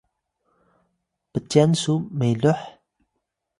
[1.31, 2.61] pcyan su meloh?